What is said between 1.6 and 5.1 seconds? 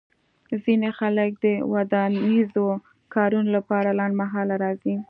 ودانیزو کارونو لپاره لنډمهاله راځي